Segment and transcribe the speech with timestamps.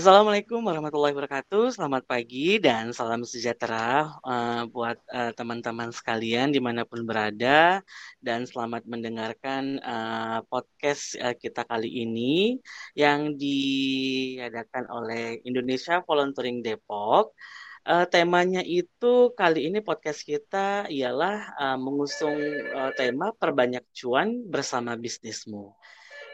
[0.00, 1.76] Assalamualaikum warahmatullahi wabarakatuh.
[1.76, 7.84] Selamat pagi dan salam sejahtera uh, buat uh, teman-teman sekalian di mana pun berada
[8.16, 12.56] dan selamat mendengarkan uh, podcast uh, kita kali ini
[12.96, 17.36] yang diadakan oleh Indonesia Volunteering Depok.
[17.84, 22.40] Uh, temanya itu kali ini podcast kita ialah uh, mengusung
[22.72, 25.76] uh, tema perbanyak cuan bersama bisnismu.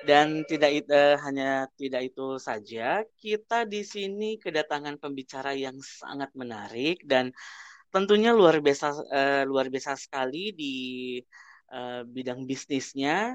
[0.06, 7.02] Dan tidak uh, hanya tidak itu saja, kita di sini kedatangan pembicara yang sangat menarik
[7.02, 7.34] dan
[7.90, 10.74] tentunya luar biasa uh, luar biasa sekali di
[11.74, 13.34] uh, bidang bisnisnya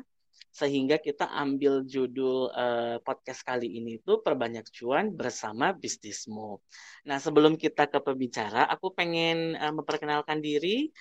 [0.52, 6.60] sehingga kita ambil judul uh, podcast kali ini itu perbanyak cuan bersama bisnismu.
[7.08, 10.92] Nah sebelum kita ke pembicara, aku pengen uh, memperkenalkan diri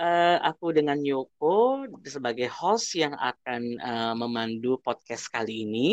[0.00, 5.88] uh, aku dengan Yoko sebagai host yang akan uh, memandu podcast kali ini.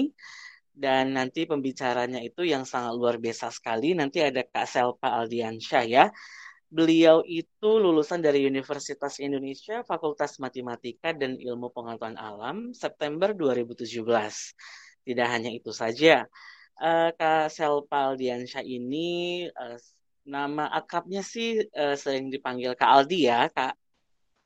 [0.72, 3.92] Dan nanti pembicaranya itu yang sangat luar biasa sekali.
[3.92, 6.08] Nanti ada Kak Selpa Aldiansyah ya.
[6.72, 13.92] Beliau itu lulusan dari Universitas Indonesia Fakultas Matematika dan Ilmu Pengetahuan Alam September 2017.
[15.04, 16.24] Tidak hanya itu saja.
[16.80, 19.76] Uh, Kak Selpa Aldiansyah ini uh,
[20.24, 23.76] nama akrabnya sih uh, sering dipanggil Kak Aldi ya, Kak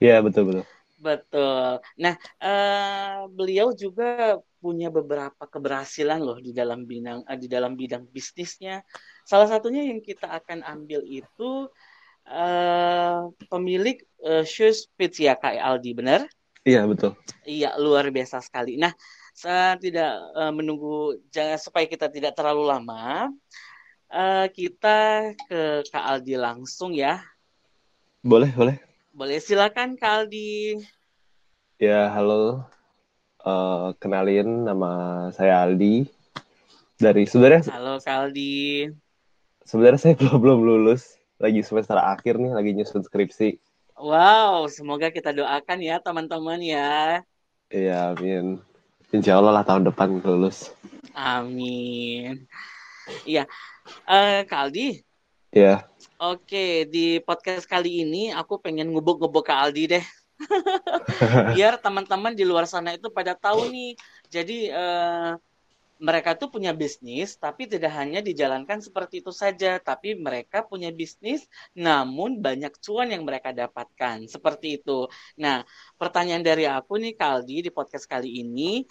[0.02, 0.66] Iya betul betul.
[0.96, 1.84] Betul.
[2.00, 8.08] Nah, uh, beliau juga punya beberapa keberhasilan loh di dalam bidang uh, di dalam bidang
[8.10, 8.82] bisnisnya.
[9.28, 11.70] Salah satunya yang kita akan ambil itu
[12.30, 16.26] uh, pemilik uh, shoes Fits ya Kak Aldi, benar?
[16.66, 17.14] Iya betul.
[17.46, 18.82] Iya luar biasa sekali.
[18.82, 18.90] Nah,
[19.38, 23.30] saya tidak uh, menunggu jangan supaya kita tidak terlalu lama.
[24.10, 27.22] Uh, kita ke Kak Aldi langsung ya.
[28.26, 28.82] Boleh boleh.
[29.14, 30.82] Boleh silakan Kak Aldi.
[31.78, 32.66] Ya, halo.
[33.46, 36.10] Uh, kenalin nama saya Aldi.
[36.96, 38.90] Dari sebenarnya Halo Kak Aldi.
[39.68, 41.22] Sebenarnya saya belum belum lulus.
[41.36, 43.60] Lagi semester akhir nih, lagi nyusun skripsi.
[44.00, 47.24] Wow, semoga kita doakan ya teman-teman ya.
[47.68, 48.64] Iya, amin.
[49.12, 50.72] Insya Allah lah tahun depan lulus.
[51.12, 52.48] Amin.
[53.28, 53.48] Iya,
[54.08, 55.04] uh, Kak Aldi.
[55.52, 55.88] Iya.
[56.20, 60.06] Oke, di podcast kali ini aku pengen ngubuk-ngubuk ke Aldi deh.
[61.56, 63.96] Biar teman-teman di luar sana itu pada tahu nih.
[64.32, 65.36] Jadi uh,
[65.96, 71.48] mereka tuh punya bisnis, tapi tidak hanya dijalankan seperti itu saja, tapi mereka punya bisnis,
[71.72, 75.08] namun banyak cuan yang mereka dapatkan, seperti itu.
[75.40, 75.64] Nah,
[75.96, 78.84] pertanyaan dari aku nih, Kaldi, di podcast kali ini,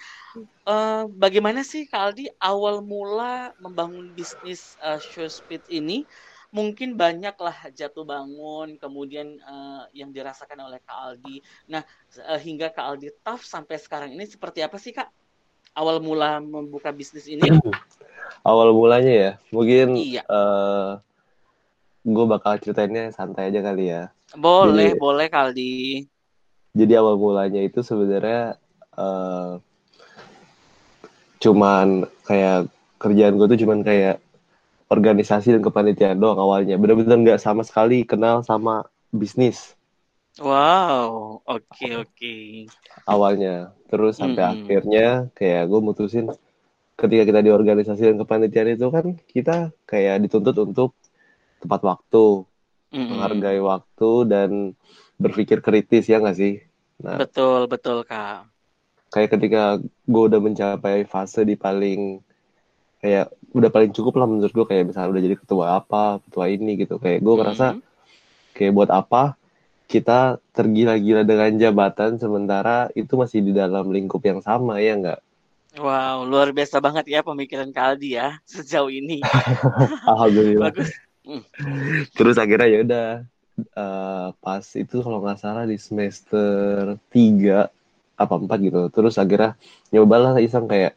[0.65, 6.09] uh, bagaimana sih Kaldi awal mula membangun bisnis uh, Show Speed ini?
[6.55, 11.43] mungkin banyaklah jatuh bangun kemudian uh, yang dirasakan oleh Kak Aldi.
[11.67, 11.83] Nah,
[12.31, 15.24] uh, hingga Kak Aldi tough sampai sekarang ini seperti apa sih Kak?
[15.75, 17.43] Awal mula membuka bisnis ini?
[18.47, 20.23] Awal mulanya ya, mungkin iya.
[20.31, 20.91] uh, eh,
[22.07, 24.13] gue bakal ceritainnya santai aja kali ya.
[24.39, 26.07] Boleh, jadi, boleh Kaldi.
[26.75, 28.59] Jadi awal mulanya itu sebenarnya
[28.95, 29.59] uh,
[31.43, 32.71] cuman kayak
[33.03, 34.23] kerjaan gue tuh cuman kayak
[34.93, 36.79] organisasi dan kepanitiaan doang awalnya.
[36.79, 39.75] Benar-benar nggak sama sekali kenal sama bisnis.
[40.43, 42.11] Wow, oke okay, oke.
[42.11, 42.67] Okay.
[43.07, 44.59] Awalnya, terus sampai mm -hmm.
[44.67, 46.27] akhirnya kayak gue mutusin
[46.99, 50.91] ketika kita di organisasi dan kepanitiaan itu kan kita kayak dituntut untuk
[51.63, 52.43] tepat waktu,
[52.91, 53.09] mm -hmm.
[53.15, 54.51] menghargai waktu dan
[55.23, 56.67] berpikir kritis ya nggak sih?
[56.99, 58.51] Nah, betul betul kak.
[59.15, 62.19] Kayak ketika gue udah mencapai fase di paling
[62.99, 66.75] kayak udah paling cukup lah menurut gue kayak misalnya udah jadi ketua apa ketua ini
[66.75, 68.55] gitu kayak gue ngerasa mm -hmm.
[68.59, 69.39] kayak buat apa
[69.95, 75.21] kita tergila-gila dengan jabatan sementara itu masih di dalam lingkup yang sama ya enggak
[75.75, 79.19] Wow, luar biasa banget ya pemikiran Kaldi ya sejauh ini.
[80.07, 80.71] Alhamdulillah.
[81.27, 81.43] Mm.
[82.15, 83.07] Terus akhirnya ya udah
[83.75, 87.75] uh, pas itu kalau nggak salah di semester tiga
[88.15, 88.87] apa empat gitu.
[88.95, 89.59] Terus akhirnya
[89.91, 90.95] nyobalah iseng kayak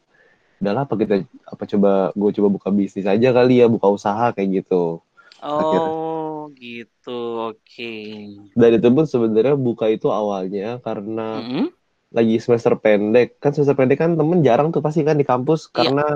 [0.61, 4.61] udahlah apa kita apa coba gue coba buka bisnis aja kali ya buka usaha kayak
[4.61, 5.01] gitu
[5.43, 8.33] oh gitu oke okay.
[8.57, 11.67] dan itu pun sebenarnya buka itu awalnya karena mm -hmm.
[12.13, 15.73] lagi semester pendek kan semester pendek kan temen jarang tuh pasti kan di kampus iya.
[15.73, 16.07] karena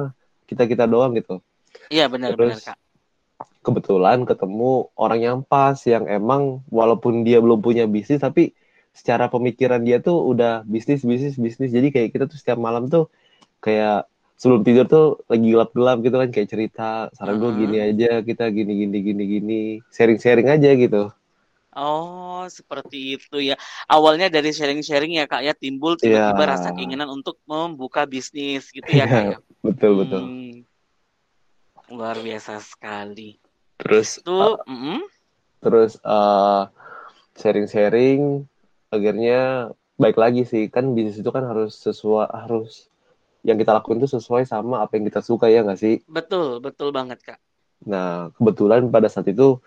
[0.50, 1.44] kita kita doang gitu
[1.92, 2.78] iya benar benar kak
[3.62, 8.58] kebetulan ketemu orang yang pas yang emang walaupun dia belum punya bisnis tapi
[8.92, 13.08] secara pemikiran dia tuh udah bisnis bisnis bisnis jadi kayak kita tuh setiap malam tuh
[13.64, 14.11] kayak
[14.42, 18.74] sebelum tidur tuh lagi gelap-gelap gitu kan kayak cerita saran gue gini aja kita gini
[18.74, 19.62] gini gini gini
[19.94, 21.14] sharing-sharing aja gitu
[21.72, 23.56] Oh, seperti itu ya.
[23.88, 26.52] Awalnya dari sharing-sharing ya Kak ya timbul tiba-tiba yeah.
[26.52, 29.38] rasa keinginan untuk membuka bisnis gitu ya Kak ya.
[29.72, 30.24] betul betul.
[31.88, 33.40] luar biasa sekali.
[33.80, 35.00] Terus Itu, uh, mm-mm.
[35.64, 36.68] terus uh,
[37.40, 38.44] sharing-sharing
[38.92, 42.91] akhirnya baik lagi sih kan bisnis itu kan harus sesuai harus
[43.42, 45.96] yang kita lakuin itu sesuai sama apa yang kita suka ya nggak sih?
[46.06, 47.40] betul, betul banget Kak.
[47.86, 49.58] Nah kebetulan pada saat itu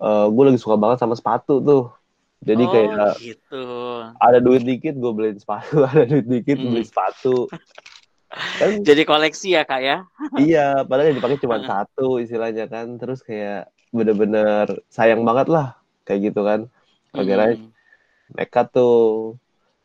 [0.00, 1.92] uh, gue lagi suka banget sama sepatu tuh.
[2.44, 3.64] Jadi oh, kayak gitu.
[4.20, 6.76] ada duit dikit gue beliin sepatu, ada duit dikit Hmm.
[6.76, 7.48] beli sepatu.
[8.60, 10.04] Kan Jadi koleksi ya Kak ya?
[10.44, 13.00] iya, padahal yang dipakai cuma satu istilahnya kan.
[13.00, 16.68] Terus kayak bener-bener sayang banget lah kayak gitu kan.
[17.16, 17.72] Akhirnya Mm-mm.
[18.36, 19.38] nekat tuh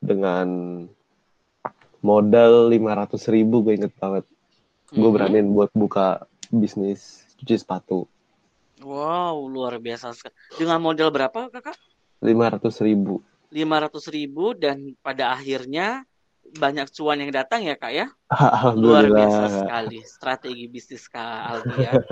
[0.04, 0.48] dengan
[2.00, 4.25] modal 500 ribu gue inget banget.
[4.90, 5.16] Gue Mm-mm.
[5.16, 8.10] beraniin buat buka bisnis cuci sepatu.
[8.80, 10.34] Wow, luar biasa sekali.
[10.56, 11.75] Dengan modal berapa Kakak?
[12.24, 13.19] 500 ribu.
[13.51, 16.06] 500 ribu dan pada akhirnya
[16.57, 18.07] banyak cuan yang datang ya Kak ya?
[18.78, 21.94] Luar biasa sekali strategi bisnis Kak Aldi ya.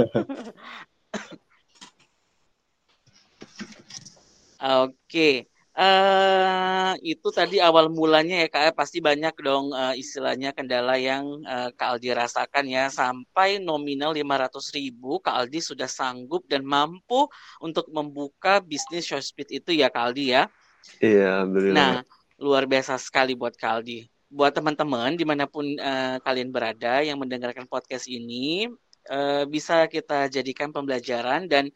[4.57, 5.45] Oke,
[5.77, 11.45] eh itu tadi awal mulanya ya Kak ya pasti banyak dong eh, istilahnya kendala yang
[11.45, 17.29] eh, Kak Aldi rasakan ya sampai nominal 500 ribu Kak Aldi sudah sanggup dan mampu
[17.61, 20.49] untuk membuka bisnis Showspeed itu ya Kak Aldi ya.
[20.97, 21.75] Iya, alhamdulillah.
[21.77, 21.93] Nah,
[22.41, 24.09] luar biasa sekali buat Kak Aldi.
[24.33, 28.65] Buat teman-teman di mana pun eh, kalian berada yang mendengarkan podcast ini,
[29.13, 31.69] eh, bisa kita jadikan pembelajaran dan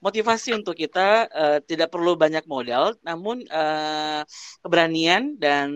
[0.00, 4.22] motivasi untuk kita eh, tidak perlu banyak modal, namun eh,
[4.62, 5.70] keberanian dan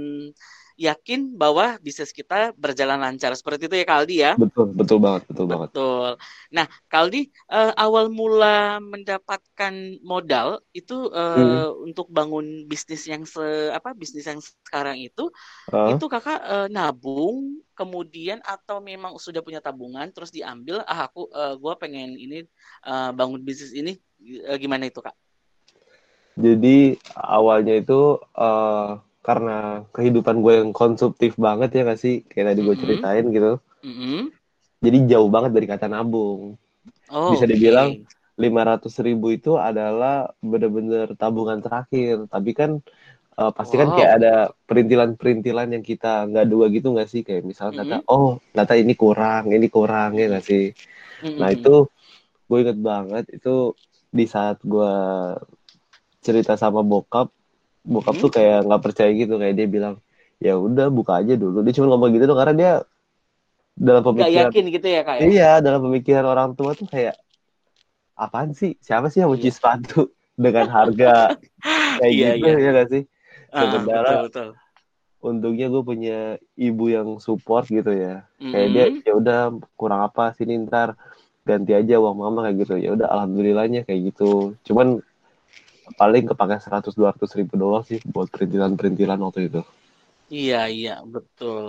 [0.82, 3.32] yakin bahwa bisnis kita berjalan lancar.
[3.36, 4.32] Seperti itu ya Kak Aldi ya.
[4.34, 5.68] Betul, betul banget, betul banget.
[5.72, 6.10] Betul.
[6.52, 13.92] Nah, Kaldi, eh, awal mula mendapatkan modal itu eh, untuk bangun bisnis yang se apa
[13.94, 15.28] bisnis yang sekarang itu,
[15.70, 15.92] Hah?
[15.92, 21.54] itu kakak eh, nabung, kemudian atau memang sudah punya tabungan, terus diambil, ah aku eh,
[21.60, 22.44] gua pengen ini
[22.88, 23.96] eh, bangun bisnis ini,
[24.62, 25.14] gimana itu kak?
[26.44, 26.96] Jadi
[27.36, 28.00] awalnya itu
[28.46, 28.88] eh,
[29.26, 29.56] karena
[29.94, 32.14] kehidupan gue yang konsumtif banget ya gak sih?
[32.30, 32.82] Kayak tadi gue Mm-mm.
[32.82, 33.52] ceritain gitu.
[33.84, 34.32] Mm-mm.
[34.82, 36.58] Jadi jauh banget dari kata nabung.
[37.08, 38.02] Oh, Bisa dibilang
[38.40, 42.26] 500 ribu itu adalah bener-bener tabungan terakhir.
[42.32, 42.70] Tapi kan
[43.40, 43.96] eh, pasti kan Wow.
[43.96, 44.32] kayak ada
[44.68, 47.22] perintilan-perintilan yang kita nggak dua gitu nggak sih?
[47.26, 50.64] Kayak misalnya kata, oh ternyata ini kurang, ini kurang ya nggak sih?
[51.40, 51.56] Nah Mm-mm.
[51.56, 51.88] itu
[52.48, 53.50] gue inget banget itu
[54.12, 54.92] di saat gue
[56.22, 57.28] cerita sama bokap,
[57.82, 58.22] bokap Mhm.
[58.22, 59.94] tuh kayak nggak percaya gitu kayak dia bilang
[60.38, 61.62] ya udah buka aja dulu.
[61.66, 62.72] Dia cuma ngomong gitu tuh karena dia
[63.72, 65.26] dalam pemikiran yakin gitu ya kak ya?
[65.32, 67.16] iya dalam pemikiran orang tua tuh kayak
[68.14, 68.76] apaan sih?
[68.78, 69.56] Siapa sih yang mau cuci Iya.
[69.56, 71.12] sepatu dengan harga
[71.98, 72.54] kayak Iya, gitu iya.
[72.62, 73.02] ya gak sih?
[73.52, 74.48] Ah, betul betul.
[75.22, 76.18] untungnya gue punya
[76.58, 78.26] ibu yang support gitu ya.
[78.42, 79.06] Kayak dia Mm-mm.
[79.06, 79.40] ya udah
[79.78, 80.98] kurang apa sini ntar
[81.48, 82.74] ganti aja uang mama kayak gitu.
[82.84, 84.54] Ya udah alhamdulillahnya kayak gitu.
[84.66, 84.88] Cuman
[86.00, 89.60] paling kepake 100 200 ribu doang sih buat perintilan-perintilan waktu itu.
[90.34, 91.64] Iya, iya, betul.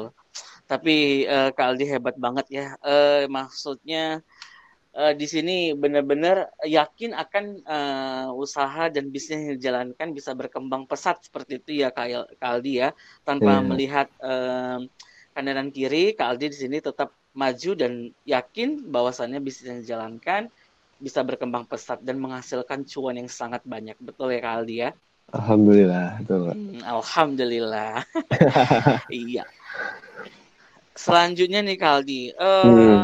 [0.69, 0.91] Tapi
[1.33, 2.63] eh, Kak Aldi hebat banget ya.
[2.87, 3.97] Eh, maksudnya
[4.97, 5.51] eh, di sini
[5.83, 6.37] benar-benar
[6.77, 12.07] yakin akan eh, usaha dan bisnis yang dijalankan bisa berkembang pesat seperti itu ya Kak
[12.51, 12.89] Aldi ya.
[13.27, 13.69] Tanpa Iya.
[13.69, 14.77] melihat eh,
[15.33, 17.09] kanan dan kiri, Kak Aldi di sini tetap
[17.41, 17.93] maju dan
[18.33, 20.41] yakin bahwasannya bisnis yang dijalankan
[21.05, 23.97] bisa berkembang pesat dan menghasilkan cuan yang sangat banyak.
[24.07, 24.89] Betul ya Kak Aldi ya?
[25.33, 26.53] Alhamdulillah, betul.
[26.53, 28.05] Hmm, Alhamdulillah.
[29.09, 29.43] Iya.
[30.93, 33.03] Selanjutnya nih Kaldi, eh, Hmm.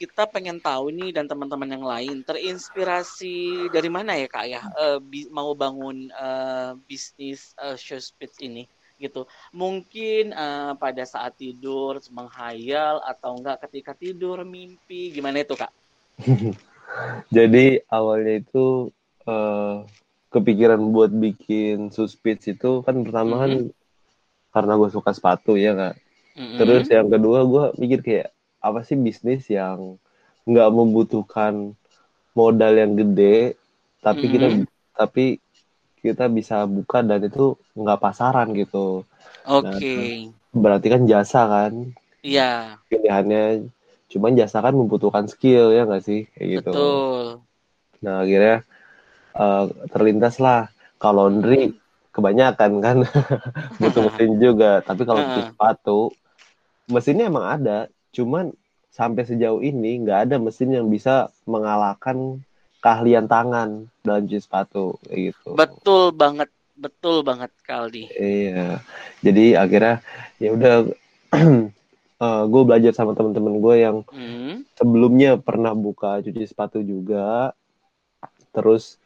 [0.00, 4.60] kita pengen tahu nih dan teman-teman yang lain terinspirasi dari mana ya kak ya
[5.10, 8.62] bi- mau bangun eh, bisnis eh, Showspeed ini
[9.04, 9.20] gitu.
[9.62, 15.72] Mungkin eh, pada saat tidur menghayal atau enggak ketika tidur mimpi gimana itu kak?
[17.36, 18.90] Jadi awalnya itu
[19.26, 19.76] eh,
[20.34, 23.52] kepikiran buat bikin suspits itu kan pertama kan
[24.54, 25.94] karena gue suka sepatu ya kak.
[26.38, 26.56] Mm-mm.
[26.58, 28.28] Terus yang kedua gue mikir kayak
[28.60, 29.96] apa sih bisnis yang
[30.48, 31.54] nggak membutuhkan
[32.36, 33.56] modal yang gede,
[34.04, 34.66] tapi kita Mhm.
[34.96, 35.40] tapi
[36.04, 37.44] kita bisa buka dan itu
[37.80, 39.04] nggak pasaran gitu.
[39.44, 39.92] Oke,
[40.62, 41.72] Berarti kan jasa kan
[42.22, 43.44] iya pilihannya.
[44.10, 46.70] Cuman jasa kan membutuhkan skill ya nggak sih kayak gitu.
[46.72, 47.42] betul.
[48.04, 48.56] Nah akhirnya
[49.44, 49.64] eh,
[49.94, 50.60] terlintas lah
[51.02, 51.62] kalau laundry
[52.14, 52.96] kebanyakan kan
[53.82, 54.72] butuh mesin juga.
[54.88, 55.46] Tapi kalau Heeh.
[55.46, 55.98] sepatu
[56.94, 57.78] mesinnya emang ada,
[58.16, 58.52] cuman
[58.92, 62.18] sampai sejauh ini nggak ada mesin yang bisa mengalahkan
[62.80, 65.48] keahlian tangan dalam cuci sepatu kayak gitu.
[65.52, 68.08] Betul banget, betul banget Kaldi.
[68.10, 68.80] Iya.
[69.20, 70.00] Jadi akhirnya
[70.36, 70.74] ya udah
[72.20, 74.64] uh, gue belajar sama teman-teman gue yang Hmm.
[74.74, 77.52] sebelumnya pernah buka cuci sepatu juga
[78.50, 78.98] terus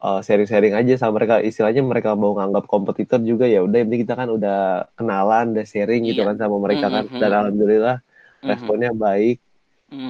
[0.00, 4.16] uh, sharing-sharing aja sama mereka istilahnya mereka mau nganggap kompetitor juga ya udah ini kita
[4.16, 4.58] kan udah
[4.94, 6.28] kenalan udah sharing gitu Iya.
[6.34, 7.18] kan sama mereka kan Mhm.
[7.18, 7.96] dan alhamdulillah
[8.42, 8.48] Mhm.
[8.48, 9.38] responnya baik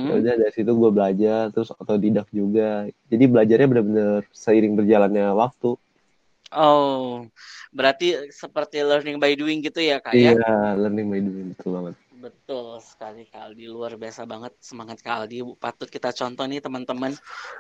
[0.09, 2.69] Ya udah dari situ gue belajar terus otodidak juga
[3.11, 5.71] jadi belajarnya benar-benar seiring berjalannya waktu
[6.49, 7.29] Oh,
[7.77, 10.33] berarti seperti learning by doing gitu ya, Kak ya?
[10.33, 15.15] iya learning by doing betul banget Betul sekali Kak Aldi, luar biasa banget semangat Kak
[15.23, 15.39] Aldi.
[15.63, 17.13] Patut kita contoh nih teman-teman.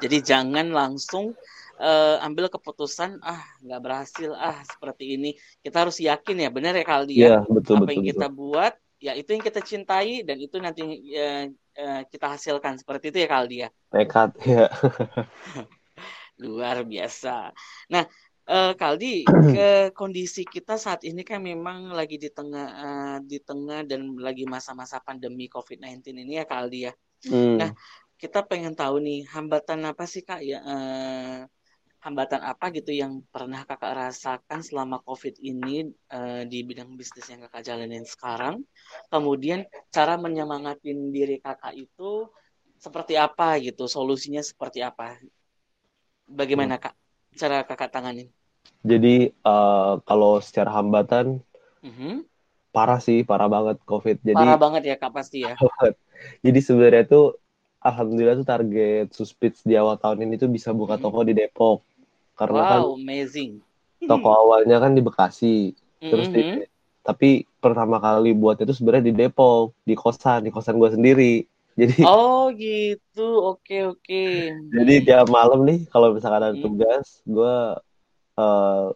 [0.02, 1.30] Jadi jangan langsung
[1.78, 5.30] eh, ambil keputusan, ah nggak berhasil, ah seperti ini.
[5.62, 7.30] Kita harus yakin ya, benar ya Kak Aldi ya?
[7.30, 10.58] iya betul Apa betul yang betul kita buat, ya itu yang kita cintai dan itu
[10.58, 10.82] nanti
[11.14, 11.50] eh,
[12.10, 12.78] kita hasilkan.
[12.78, 13.70] Seperti itu ya Kak Aldi ya?
[13.88, 14.68] nekat ya
[16.44, 17.50] Luar biasa.
[17.90, 18.04] Nah,
[18.46, 19.26] eh, Kaldi,
[19.56, 24.46] ke kondisi kita saat ini kan memang lagi di tengah eh, di tengah dan lagi
[24.46, 26.92] masa-masa pandemi COVID-19 ini ya Kaldi ya.
[27.26, 27.58] Hmm.
[27.58, 27.70] Nah,
[28.18, 31.38] kita pengen tahu nih hambatan apa sih Kak ya eh,
[32.08, 37.44] hambatan apa gitu yang pernah Kakak rasakan selama COVID ini eh, di bidang bisnis yang
[37.44, 38.64] Kakak jalanin sekarang.
[39.12, 42.32] Kemudian cara menyemangatin diri Kakak itu
[42.80, 45.20] seperti apa gitu, solusinya seperti apa?
[46.28, 46.96] Bagaimana Kak
[47.36, 48.32] cara Kakak tanganin?
[48.80, 51.44] Jadi eh, kalau secara hambatan
[51.84, 52.24] Mhm.
[52.72, 54.16] parah sih, parah banget COVID.
[54.24, 55.52] Jadi Parah banget ya Kak pasti ya.
[56.46, 57.26] jadi sebenarnya tuh
[57.82, 61.02] alhamdulillah tuh target Suspits di awal tahun ini tuh bisa buka Mhm.
[61.04, 61.87] toko di Depok.
[62.38, 63.52] Karena kan Wow, amazing.
[64.06, 65.74] toko awalnya kan di Bekasi,
[66.06, 66.64] terus di Mhm.
[67.02, 67.28] tapi
[67.58, 71.34] pertama kali buatnya tuh sebenarnya di Depok, di kosan, di kosan gue sendiri.
[71.74, 74.22] Jadi Oh gitu, oke oke.
[74.70, 75.06] jadi Hmm.
[75.06, 76.62] tiap malam nih kalau misalkan ada Hmm.
[76.62, 77.54] tugas, gue
[78.38, 78.86] eh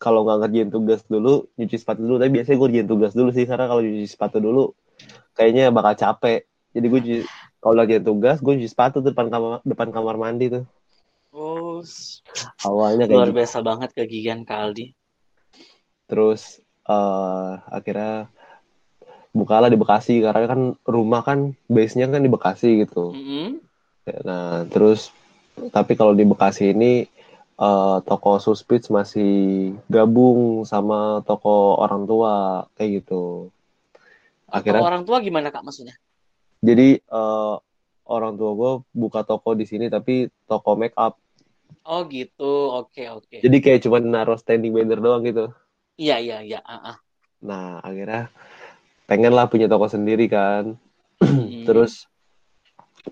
[0.00, 2.16] kalau nggak ngerjain tugas dulu, nyuci sepatu dulu.
[2.20, 4.64] Tapi biasanya gue ngerjain tugas dulu sih, karena kalau nyuci sepatu dulu,
[5.36, 6.40] kayaknya bakal capek.
[6.76, 7.00] Jadi gue
[7.62, 10.64] kalau ngerjain tugas, gue nyuci sepatu tuh depan kamar depan kamar mandi tuh.
[11.34, 12.22] Oh, s-
[12.62, 13.38] Awalnya kayak luar gitu.
[13.42, 14.94] biasa banget kegigihan Kak Aldi.
[16.06, 18.30] Terus eh akhirnya
[19.34, 23.18] bukalah di Bekasi, karena kan rumah kan base-nya kan di Bekasi gitu.
[23.18, 23.58] Mhm.
[24.22, 25.10] Nah, terus
[25.74, 27.10] tapi kalau di Bekasi ini
[27.58, 33.50] eh, toko Suspits masih gabung sama toko orang tua kayak gitu.
[34.46, 35.98] Akhirnya orang tua gimana Kak maksudnya?
[36.64, 37.54] jadi eh,
[38.08, 41.18] orang tua gue buka toko di sini tapi toko make up.
[41.84, 43.36] Oh gitu, oke oke.
[43.44, 45.52] Jadi kayak cuma naruh standing banner doang gitu.
[46.00, 46.60] Iya iya iya.
[46.64, 46.96] ah, ah.
[47.44, 48.32] Nah, akhirnya
[49.04, 50.80] pengen lah punya toko sendiri kan.
[51.20, 51.68] Mhm.
[51.68, 52.08] Terus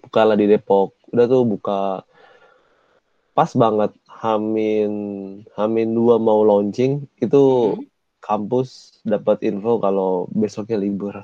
[0.08, 0.96] bukalah di Depok.
[1.12, 2.00] Udah tuh buka
[3.32, 4.92] pas banget Hamin
[5.56, 7.42] Hamin dua mau launching itu
[7.76, 7.84] Mhm.
[8.24, 11.20] kampus dapat info kalau besoknya libur.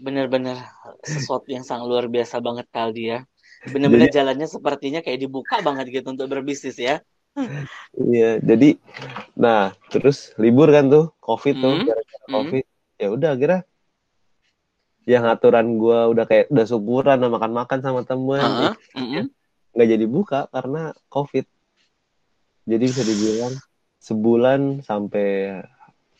[0.00, 0.58] Bener-bener
[1.04, 3.20] sesuatu yang sangat luar biasa banget Kak Aldi ya.
[3.64, 7.00] Bener-bener Jadi jalannya sepertinya kayak dibuka banget gitu untuk berbisnis ya.
[7.98, 8.78] iya, jadi
[9.34, 11.86] nah terus libur kan tuh COVID tuh Mhm.
[11.88, 12.34] gara-gara Mhm.
[12.34, 12.64] COVID.
[12.94, 13.60] Ya udah akhirnya
[15.04, 19.22] yang aturan gua udah kayak udah syukuran sama makan-makan sama temen Heeh, ya, mhm.
[19.74, 21.44] nggak jadi buka karena COVID.
[22.64, 23.54] Jadi bisa dibilang
[24.00, 25.60] sebulan sampai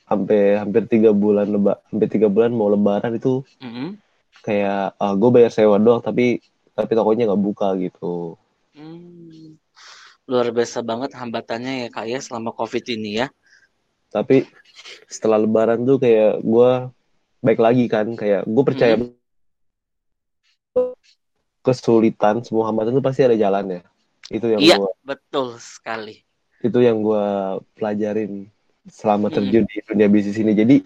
[0.05, 3.97] sampai hampir tiga bulan leba hampir tiga bulan mau lebaran itu Mhm.
[4.45, 8.35] kayak gue bayar sewa doang tapi tapi tokonya nggak buka gitu.
[8.75, 9.57] Hmm.
[10.26, 13.31] Luar biasa banget hambatannya ya Kak ya selama COVID ini ya.
[14.11, 14.47] Tapi
[15.07, 16.71] setelah lebaran tuh kayak gue
[17.38, 19.14] baik lagi kan kayak gue percaya Mhm.
[21.64, 23.81] kesulitan semua hambatan tuh pasti ada jalannya.
[24.28, 26.25] Itu yang Iya, gue betul sekali.
[26.64, 27.26] itu yang gue
[27.76, 28.49] pelajarin
[28.88, 29.35] selama Mhm.
[29.37, 30.52] terjun di dunia bisnis ini.
[30.52, 30.76] Jadi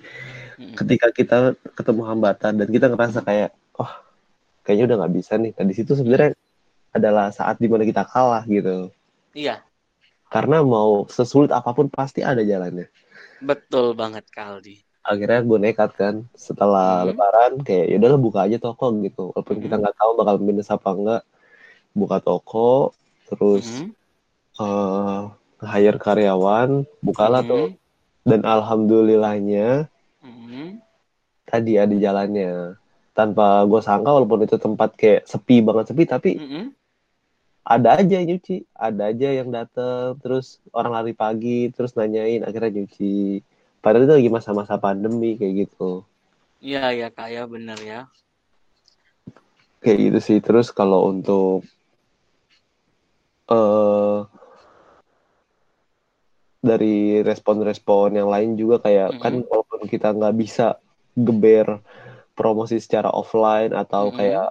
[0.59, 0.75] Mhm.
[0.75, 1.37] ketika kita
[1.73, 3.91] ketemu hambatan dan kita ngerasa kayak oh
[4.69, 5.57] kayaknya udah nggak bisa nih.
[5.57, 6.37] Nah di situ sebenarnya
[6.93, 8.93] adalah saat di mana kita kalah gitu.
[9.33, 9.65] Iya,
[10.29, 12.85] Karena mau sesulit apa pun pasti ada jalannya.
[13.41, 14.85] betul banget Kak Aldi.
[15.01, 17.07] Akhirnya gue nekat kan setelah Mhm.
[17.09, 19.33] lebaran kayak ya udahlah buka aja toko gitu.
[19.33, 19.83] Walaupun kita Mhm.
[19.89, 21.23] nggak tahu bakal minus apa enggak.
[21.97, 22.93] Buka toko
[23.25, 23.97] terus Mhm.
[24.61, 25.21] eh
[25.65, 27.73] hire karyawan, bukalah tuh.
[27.73, 27.81] Mhm.
[28.29, 29.89] Dan alhamdulillahnya
[30.21, 30.85] Mhm.
[31.49, 32.77] tadi ada jalannya.
[33.19, 36.71] Tanpa gue sangka walaupun itu tempat kayak sepi banget sepi tapi Mhm.
[37.67, 43.45] ada aja nyuci, ada aja yang dateng, terus orang lari pagi, terus nanyain, akhirnya nyuci.
[43.85, 46.01] Padahal itu lagi masa-masa pandemi kayak gitu.
[46.65, 48.01] Iya ya Kak ya bener ya.
[49.85, 50.39] Kayak gitu sih.
[50.41, 51.69] Terus kalau untuk
[53.53, 54.19] eh
[56.59, 59.47] dari respon-respon yang lain juga kayak kan Mhm.
[59.47, 60.67] walaupun kita nggak bisa
[61.15, 61.79] geber
[62.39, 64.19] promosi secara offline atau Mm-mm.
[64.23, 64.49] kayak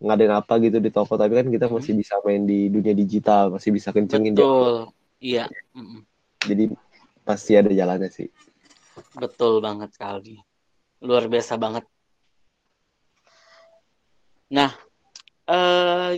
[0.00, 1.82] ngadain apa gitu di toko tapi kan kita Mm-mm.
[1.82, 4.38] masih bisa main di dunia digital masih bisa kencengin.
[4.38, 4.94] Betul.
[5.18, 5.50] Iya.
[6.46, 6.72] Jadi
[7.26, 8.30] pasti ada jalannya sih
[9.14, 10.36] Betul banget Kaldi.
[11.00, 11.84] Luar biasa banget.
[14.50, 14.70] Nah,
[15.46, 16.14] eh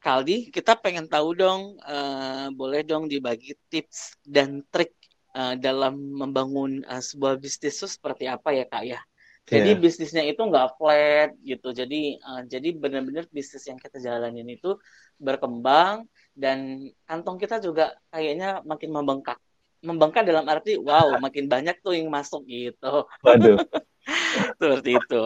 [0.00, 4.92] Kaldi, kita pengen tahu dong, eh, boleh dong dibagi tips dan trik
[5.32, 9.00] eh, dalam membangun eh, sebuah bisnis itu seperti apa ya Kak ya?
[9.44, 9.80] Jadi Iya.
[9.80, 11.68] bisnisnya itu nggak flat gitu.
[11.70, 14.80] Jadi eh, jadi benar-benar bisnis yang kita jalanin itu
[15.18, 19.36] berkembang dan kantong kita juga kayaknya makin membengkak.
[19.84, 23.04] Membengkak dalam arti wow, makin banyak tuh yang masuk gitu.
[23.20, 23.60] waduh
[24.60, 25.22] Seperti itu.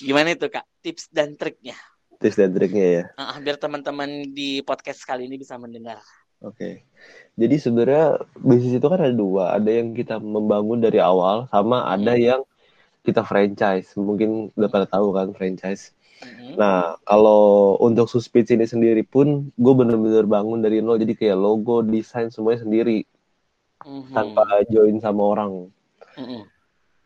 [0.00, 0.64] Gimana itu Kak?
[0.80, 1.76] Tips dan triknya.
[2.16, 5.98] tips dan triknya ya Ah, biar teman-teman di podcast kali ini bisa mendengar.
[6.38, 6.86] Oke.
[7.34, 9.58] Jadi sebenarnya bisnis itu kan ada dua.
[9.58, 12.22] Ada yang kita membangun dari awal, sama ada Hmm.
[12.22, 12.40] yang
[13.02, 13.92] kita franchise.
[13.98, 15.90] Mungkin udah pada tahu kan franchise.
[16.22, 16.54] Mm-mm.
[16.54, 21.02] Nah, kalau untuk Suspits ini sendiri pun, gue bener-bener bangun dari nol.
[21.02, 23.02] Jadi kayak logo, desain semuanya sendiri,
[23.82, 24.14] Mhm.
[24.14, 25.52] tanpa join sama orang.
[26.14, 26.42] Mm-mm.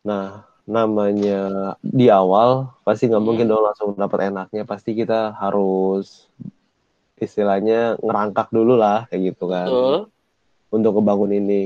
[0.05, 3.29] Nah, namanya di awal pasti nggak Hmm.
[3.33, 4.63] mungkin dong langsung dapat enaknya.
[4.69, 6.29] Pasti kita harus
[7.17, 9.71] istilahnya ngerangkak dulu lah, kayak gitu kan.
[9.73, 10.13] Betul.
[10.67, 11.63] untuk ngebangun ini.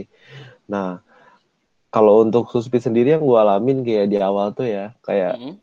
[0.68, 1.00] Nah,
[1.94, 5.60] kalau untuk Suspit sendiri yang gue alamin kayak di awal tuh ya, kayak Mm-mm.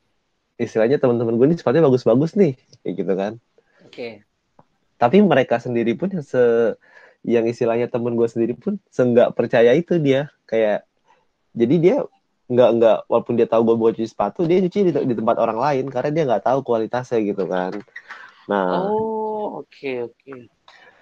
[0.65, 2.53] istilahnya teman-teman gue ini sepatunya bagus-bagus nih,
[2.84, 3.34] kayak gitu kan.
[3.86, 4.25] Oke.
[4.98, 6.41] Tapi mereka sendiri pun yang se
[7.27, 10.86] yang istilahnya temen gue sendiri pun seenggak percaya itu dia, kayak
[11.55, 11.96] jadi dia
[12.51, 15.60] nggak nggak walaupun dia tahu gue buat cuci sepatu, dia cuci di, di tempat orang
[15.60, 17.74] lain karena dia nggak tahu kualitasnya gitu kan.
[18.50, 20.50] Nah, Oh, oke oke.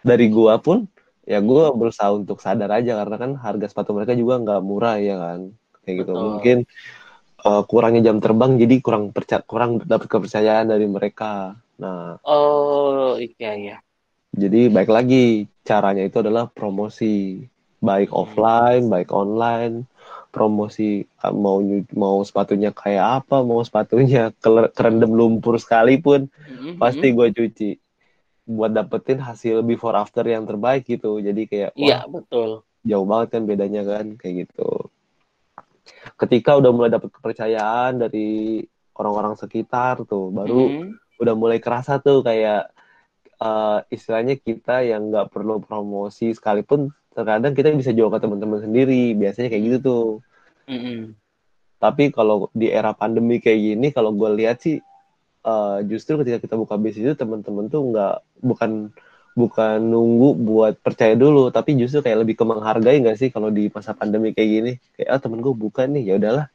[0.05, 0.85] dari gua pun
[1.25, 5.15] ya gua berusaha untuk sadar aja karena kan harga sepatu mereka juga nggak murah ya
[5.23, 5.39] kan
[5.83, 6.23] kayak gitu Betul.
[6.25, 6.57] mungkin
[7.47, 13.51] uh, kurangnya jam terbang jadi kurang percaya kurang dapat kepercayaan dari mereka nah Oh, iya
[13.65, 13.75] ya.
[14.35, 15.25] jadi baik lagi
[15.67, 17.41] caranya itu adalah promosi
[17.81, 18.17] baik Hmm.
[18.21, 19.75] offline baik online
[20.35, 21.57] promosi uh, mau
[21.95, 24.31] mau sepatunya kayak apa mau sepatunya
[24.77, 26.75] kerendam lumpur sekalipun Mm-mm.
[26.81, 27.69] pasti gue cuci
[28.45, 32.61] buat dapetin hasil before after yang terbaik gitu jadi kayak Iya, betul.
[32.85, 34.89] jauh banget kan bedanya kan kayak gitu
[36.17, 38.61] ketika udah mulai dapet kepercayaan dari
[38.95, 40.89] orang-orang sekitar tuh baru Mm-mm.
[41.21, 42.69] udah mulai kerasa tuh kayak
[43.41, 49.17] eh, istilahnya kita yang nggak perlu promosi sekalipun terkadang kita bisa jual ke teman-teman sendiri
[49.17, 50.05] biasanya kayak gitu tuh
[50.69, 51.13] Mm-mm.
[51.81, 54.77] tapi kalau di era pandemi kayak gini kalau gue lihat sih
[55.45, 58.71] eh, justru ketika kita buka bisnis itu teman-teman tuh nggak bukan
[59.35, 63.67] bukan nunggu buat percaya dulu tapi justru kayak lebih ke menghargai nggak sih kalau di
[63.67, 66.45] masa pandemi kayak gini kayak ah temen gue buka nih ya udahlah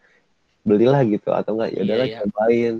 [0.65, 2.21] belilah gitu atau enggak ya udahlah Iya, iya.
[2.25, 2.75] cobain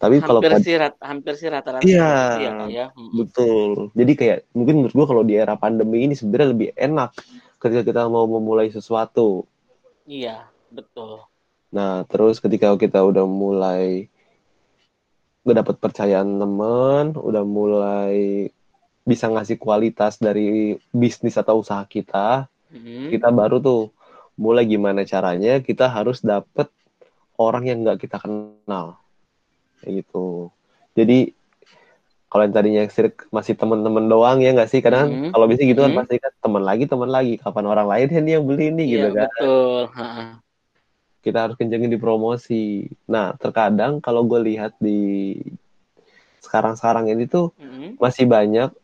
[0.00, 2.08] tapi kalau Hampir pad- sih rat, hampir sih rata-rata Iya.
[2.08, 2.86] seperti itu ya, ya.
[3.12, 7.10] Betul jadi kayak mungkin menurut gue kalau di era pandemi ini sebenarnya lebih enak
[7.60, 9.44] ketika kita mau memulai sesuatu
[10.02, 11.22] Iya, betul.
[11.70, 14.10] Nah, terus ketika kita udah mulai
[15.42, 18.46] udah dapat percayaan temen, udah mulai
[19.02, 23.10] bisa ngasih kualitas dari bisnis atau usaha kita, Mm-mm.
[23.10, 23.90] kita baru tuh
[24.38, 26.70] mulai gimana caranya kita harus dapet
[27.34, 29.02] orang yang nggak kita kenal,
[29.82, 30.48] kayak gitu.
[30.94, 31.34] Jadi
[32.30, 32.82] kalau yang tadinya
[33.28, 34.80] masih temen-temen doang ya nggak sih?
[34.80, 35.30] Karena kan Mhm.
[35.36, 35.98] kalau bisa gitu kan Mhm.
[36.00, 37.32] pasti kan teman lagi teman lagi.
[37.36, 39.28] Kapan orang lain yang yang beli nih Iya, gitu kan?
[39.28, 40.41] betul.
[41.22, 42.90] Kita harus kencengin di promosi.
[43.06, 45.38] Nah, terkadang kalau gue lihat di
[46.42, 47.96] sekarang-sekarang ini tuh Mm-mm.
[48.02, 48.74] masih banyak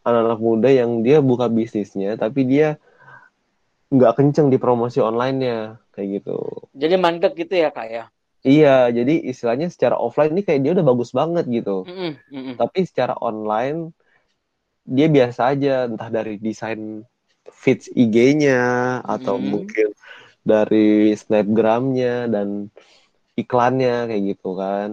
[0.00, 2.80] anak-anak muda yang dia buka bisnisnya, tapi dia
[3.92, 6.38] nggak kenceng di promosi online-nya, kayak gitu.
[6.72, 8.04] Jadi mandek gitu ya, Kak ya.
[8.40, 11.84] Iya, jadi istilahnya secara offline ini kayak dia udah bagus banget gitu.
[11.84, 12.16] Mm-mm.
[12.32, 12.54] Mm-mm.
[12.56, 13.92] Tapi secara online
[14.88, 17.04] dia biasa aja, entah dari desain
[17.52, 18.60] feeds IG-nya
[19.04, 19.44] atau Mhm.
[19.44, 19.88] mungkin
[20.44, 22.68] dari snapgramnya dan
[23.36, 24.90] iklannya kayak gitu kan.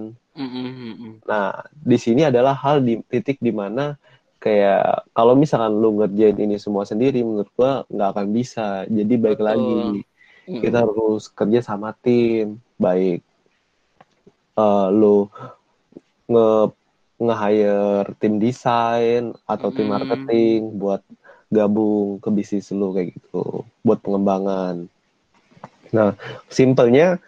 [1.27, 3.97] Nah, di sini adalah hal di titik di mana
[4.43, 8.85] kayak kalau misalkan lu ngerjain ini semua sendiri, menurut gua nggak akan bisa.
[8.87, 9.47] Jadi baik Betul.
[9.49, 9.81] lagi
[10.47, 10.61] Mm-mm.
[10.61, 13.19] kita harus kerja sama tim, baik
[14.57, 15.29] eh, lu
[16.31, 16.47] nge
[17.25, 21.01] nge-hire tim desain atau tim marketing buat
[21.49, 24.75] gabung ke bisnis lu kayak gitu, buat pengembangan.
[25.93, 26.15] Nah,
[26.47, 27.21] simpelnya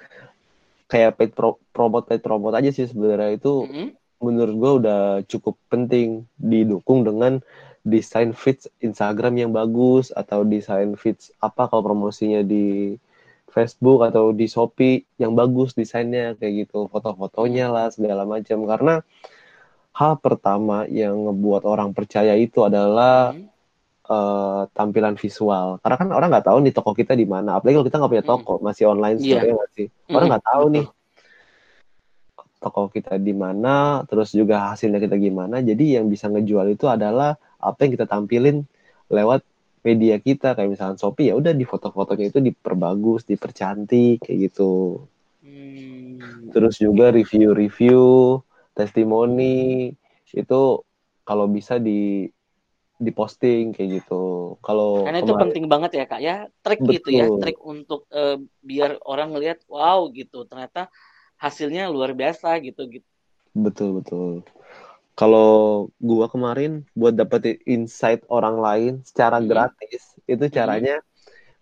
[0.89, 3.87] kayak paid pro, promote paid promote aja sih sebenarnya itu Mm-mm.
[4.19, 7.39] menurut gue udah cukup penting didukung dengan
[7.85, 12.97] desain feeds Instagram yang bagus atau desain feeds apa kalau promosinya di
[13.49, 19.01] Facebook atau di Shopee yang bagus desainnya kayak gitu foto-fotonya lah segala macam karena
[19.95, 23.45] hal pertama yang ngebuat orang percaya itu adalah Hmm.
[24.09, 25.67] Eh, tampilan visual.
[25.81, 27.49] Karena kan orang nggak tahu nih toko kita di mana.
[27.57, 28.31] Apalagi kalau kita nggak punya Hmm.
[28.33, 29.87] toko masih online store ya nggak sih?
[30.15, 30.85] Orang Mm-mm, nggak tahu nih
[32.63, 35.55] toko kita di mana terus juga hasilnya kita gimana.
[35.69, 38.57] Jadi yang bisa ngejual itu adalah apa yang kita tampilin
[39.17, 39.41] lewat
[39.87, 40.47] media kita.
[40.55, 44.99] Kayak misalnya Shopee ya udah di foto-fotonya itu diperbagus dipercantik kayak gitu.
[45.43, 46.51] Hmm.
[46.53, 48.01] terus juga review-review
[48.77, 49.91] testimoni
[50.33, 50.61] itu
[51.27, 52.27] kalau bisa di
[53.07, 54.13] diposting kayak gitu.
[54.65, 56.33] Kalau Karena itu kemarin penting banget ya kak ya.
[56.63, 57.39] Trik gitu ya betul.
[57.39, 58.35] trik untuk eh,
[58.69, 60.35] biar orang ngelihat wow gitu.
[60.49, 60.79] Ternyata
[61.43, 63.07] hasilnya luar biasa gitu gitu.
[63.65, 64.29] betul betul.
[65.19, 65.49] Kalau
[66.09, 70.95] gua kemarin buat dapetin insight orang lain secara Mm-mm, gratis itu mm-mm, caranya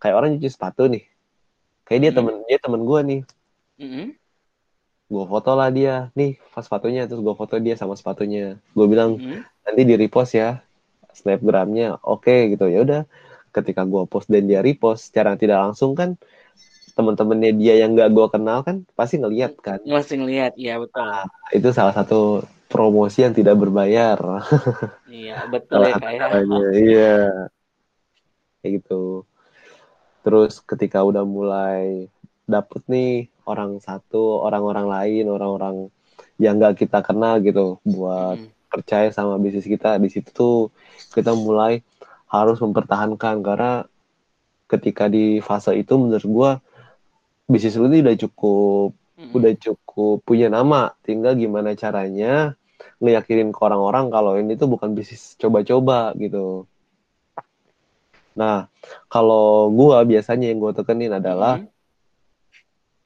[0.01, 1.03] kayak orang nyuci sepatu nih.
[1.87, 3.21] Kayak dia mm-mm, temen dia temen gua nih.
[3.79, 4.17] Mm-mm,
[5.11, 5.93] gua foto lah dia.
[6.17, 8.59] Nih pas sepatunya terus gua foto dia sama sepatunya.
[8.75, 9.45] Gua bilang mm-mm.
[9.65, 10.47] nanti di repost ya
[11.17, 12.69] snapgramnya oke gitu.
[12.69, 13.01] Ya udah
[13.49, 16.13] ketika gua post dan dia repost secara tidak langsung kan
[16.97, 19.81] teman-temannya dia yang gak gua kenal kan pasti ngeliat kan.
[19.85, 21.05] Masih ngelihat ya betul.
[21.53, 24.19] itu salah satu promosi yang tidak berbayar.
[25.07, 26.19] Iya betul ya kak ya.
[26.19, 27.17] caranya iya.
[28.59, 29.23] Kayak gitu.
[30.19, 32.11] Terus ketika udah mulai
[32.43, 35.75] dapet nih orang satu orang-orang lain orang-orang
[36.35, 40.57] yang gak kita kenal gitu buat Mm-mm, percaya sama bisnis kita di situ tuh
[41.15, 41.81] kita mulai
[42.27, 43.39] harus mempertahankan.
[43.41, 43.87] Karena
[44.67, 46.51] ketika di fase itu menurut gua
[47.47, 49.33] bisnis lu tuh udah cukup mm-mm.
[49.33, 50.91] udah cukup punya nama.
[51.01, 52.53] Tinggal gimana caranya
[53.01, 56.67] ngeyakinin ke orang-orang kalau ini tuh bukan bisnis coba-coba gitu.
[58.37, 58.67] Nah
[59.07, 61.75] kalau gua biasanya yang gua tekenin adalah Mm-mm,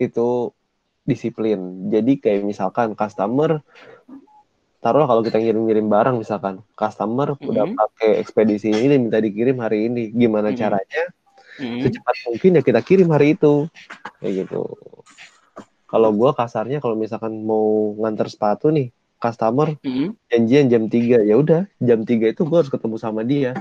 [0.02, 0.50] itu
[1.06, 1.90] disiplin.
[1.90, 3.62] Jadi kayak misalkan customer
[4.82, 9.62] taruhlah kalau kita ngirim-ngirim barang misalkan customer udah mm-mm, pakai ekspedisi ini dan minta dikirim
[9.62, 11.04] hari ini gimana mm-mm, caranya?
[11.62, 11.86] Mm-mm.
[11.86, 13.70] secepat mungkin ya kita kirim hari itu.
[14.18, 14.62] Kayak gitu.
[15.86, 18.90] Kalau gua kasarnya kalau misalkan mau nganter sepatu nih
[19.22, 20.18] customer Mm-mm.
[20.34, 23.54] janjian jam 3 ya udah jam 3 itu gua harus ketemu sama dia.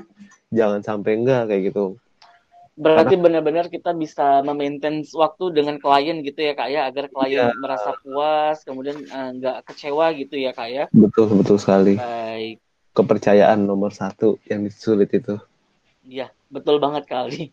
[0.50, 2.00] Jangan sampai enggak kayak gitu
[2.80, 7.60] Berarti benar-benar kita bisa memaintain waktu dengan klien gitu ya kak ya agar klien iya.
[7.60, 10.84] merasa puas kemudian eh, nggak kecewa gitu ya kak ya.
[10.88, 12.00] betul betul sekali.
[12.00, 12.56] Baik,
[12.96, 15.36] kepercayaan nomor satu yang sulit itu.
[16.08, 17.52] Iya betul banget kali.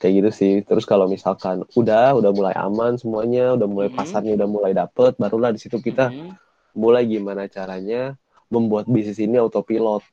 [0.00, 0.52] kayak gitu sih.
[0.64, 5.16] Terus kalau misalkan udah udah mulai aman semuanya udah mulai Mm-mm, pasarnya udah mulai dapet
[5.20, 6.32] barulah di situ kita mm-mm.
[6.76, 8.16] mulai gimana caranya
[8.52, 10.04] membuat bisnis ini autopilot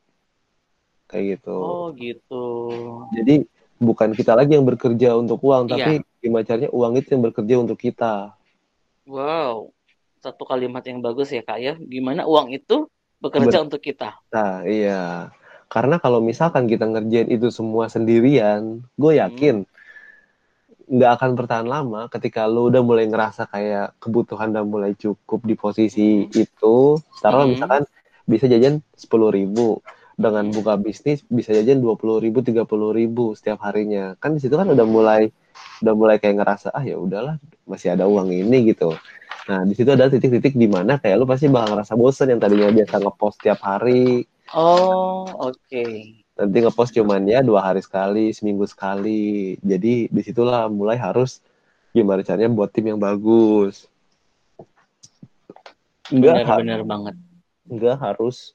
[1.12, 1.58] kayak gitu.
[1.62, 2.36] Oh gitu.
[3.15, 3.36] jadi
[3.82, 7.56] bukan kita lagi yang bekerja untuk uang Iya, tapi gimana caranya uang itu yang bekerja
[7.63, 8.13] untuk kita.
[9.10, 9.74] Wow,
[10.24, 11.74] satu kalimat yang bagus ya kak ya.
[11.93, 12.76] Gimana uang itu
[13.24, 14.10] bekerja Ber- untuk kita.
[14.34, 15.30] nah iya.
[15.71, 19.63] Karena kalau misalkan kita ngerjain itu semua sendirian gue yakin
[20.91, 25.56] nggak akan bertahan lama ketika lu udah mulai ngerasa kayak kebutuhan udah mulai cukup di
[25.56, 27.00] posisi mm-mm, itu.
[27.24, 27.84] Taruhlah mm-mm, misalkan
[28.28, 29.80] bisa jajan sepuluh ribu
[30.21, 34.13] dengan buka bisnis bisa jajan dua puluh ribu tiga puluh ribu setiap harinya.
[34.21, 35.34] Kan di situ kan udah mulai
[35.81, 38.93] udah mulai kayak ngerasa ah ya udahlah masih ada uang ini gitu.
[39.49, 42.69] Nah di situ ada titik-titik di mana kayak lu pasti bakal ngerasa bosen yang tadinya
[42.69, 44.29] biasa ngepost tiap hari.
[44.53, 45.86] Oh, oke.
[46.31, 49.57] nanti ngepost cuman ya dua hari sekali seminggu sekali.
[49.62, 51.41] Jadi di situlah mulai harus
[51.91, 53.89] gimana caranya buat tim yang bagus.
[56.12, 57.15] Nggak ha- Benar-benar banget.
[57.71, 58.51] nggak harus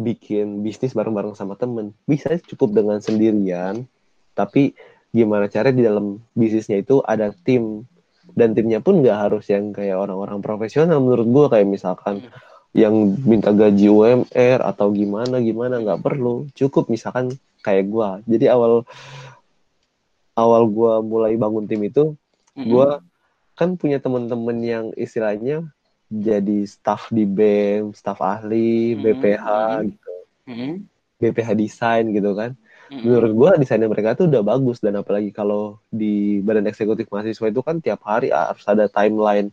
[0.00, 1.92] bikin bisnis bareng-bareng sama temen.
[2.08, 3.84] Bisa cukup dengan sendirian
[4.32, 4.72] tapi
[5.12, 7.84] gimana cara di dalam bisnisnya itu ada tim.
[8.30, 11.46] Dan timnya pun nggak harus yang kayak orang-orang profesional menurut gua.
[11.52, 12.94] Kayak misalkan Mm, yang
[13.26, 16.46] minta gaji UMR atau gimana gimana nggak perlu.
[16.54, 17.34] Cukup misalkan
[17.66, 18.22] kayak gua.
[18.30, 18.86] Jadi awal
[20.38, 22.14] awal gua mulai bangun tim itu
[22.54, 23.02] mm-mm, gua
[23.58, 25.66] kan punya temen-temen yang istilahnya
[26.10, 30.10] jadi staff di BEM, staff ahli, mm-mm, BPH mm-mm, gitu,
[30.48, 30.88] mm-mm,
[31.22, 32.52] BPH desain gitu kan.
[32.90, 33.02] mm-mm.
[33.04, 37.60] Menurut gua desainnya mereka tuh udah bagus dan apalagi kalau di badan eksekutif mahasiswa itu
[37.64, 39.48] kan tiap hari harus ada timeline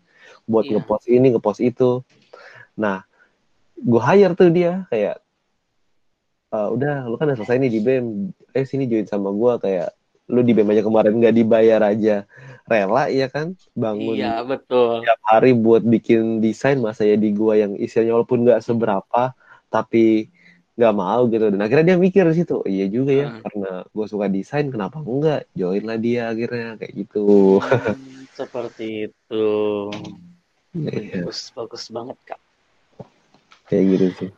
[0.50, 0.74] buat Iya.
[0.74, 2.02] ngepost ini, ngepost itu.
[2.78, 3.04] Nah,
[3.80, 5.22] gua hire tuh dia kayak
[6.56, 8.06] "Eh, udah lu kan udah selesai nih di BEM,
[8.58, 9.92] eh sini join sama gua kayak
[10.32, 12.24] lu di BEM aja kemarin nggak dibayar aja
[12.68, 15.08] rela ya kan bangun Iya, betul.
[15.08, 19.32] tiap hari buat bikin desain masa ya di gua yang isinya walaupun nggak seberapa
[19.72, 20.28] tapi
[20.78, 23.42] nggak mau gitu dan akhirnya dia mikir di situ iya juga ya Hmm.
[23.42, 29.48] karena gue suka desain kenapa enggak join lah dia akhirnya kayak gitu Hmm, seperti itu.
[30.78, 32.40] Iya, Bagus, bagus banget kak.
[33.68, 34.30] kayak gitu sih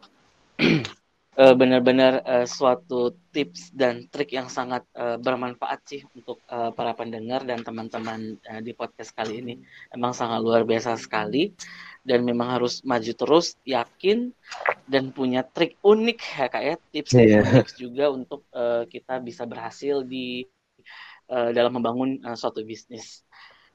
[1.40, 6.92] Eh, benar-benar eh, suatu tips dan trik yang sangat eh, bermanfaat sih untuk eh, para
[6.92, 9.54] pendengar dan teman-teman eh, di podcast kali ini.
[9.88, 11.56] Emang sangat luar biasa sekali
[12.04, 14.36] dan memang harus maju terus, yakin
[14.84, 17.40] dan punya trik unik ya kak ya, tips dan Iya.
[17.56, 20.44] unik juga untuk eh, kita bisa berhasil di
[21.32, 23.24] eh, dalam membangun eh, suatu bisnis.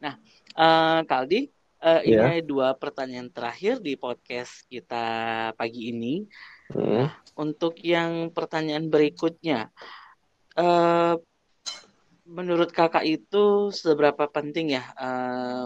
[0.04, 0.20] Nah,
[0.52, 1.40] eh, Kak Aldi,
[1.80, 5.06] eh, ini dua pertanyaan terakhir di podcast kita
[5.56, 6.28] pagi ini.
[6.72, 7.12] Hmm.
[7.34, 9.68] Untuk yang pertanyaan berikutnya,
[10.56, 11.14] eh,
[12.24, 15.64] menurut kakak itu seberapa penting ya eh,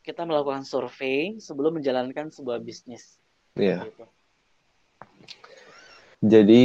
[0.00, 3.20] kita melakukan survei sebelum menjalankan sebuah bisnis?
[3.58, 3.84] Iya.
[3.84, 4.04] Gitu.
[6.24, 6.64] Jadi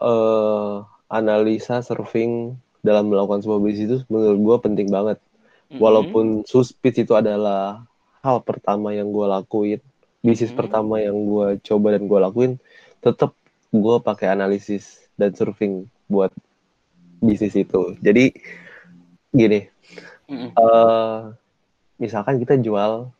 [0.00, 0.76] eh,
[1.10, 5.18] analisa surfing dalam melakukan sebuah bisnis itu menurut gue penting banget.
[5.70, 5.78] Mm-mm.
[5.78, 7.84] Walaupun suspit itu adalah
[8.24, 9.80] hal pertama yang gue lakuin,
[10.20, 10.58] bisnis Mhm.
[10.58, 12.52] pertama yang gue coba dan gue lakuin,
[13.00, 13.32] tetap
[13.70, 16.32] gue pakai analisis dan surfing buat
[17.20, 17.96] bisnis itu.
[18.00, 18.32] Jadi
[19.30, 19.66] gini,
[20.28, 20.50] Mm-mm.
[20.56, 21.18] eh
[22.00, 23.12] misalkan kita jual